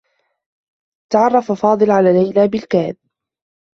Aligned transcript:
تعرّف 1.11 1.51
فاضل 1.51 1.91
على 1.91 2.13
ليلى 2.13 2.47
بالكاد. 2.47 2.95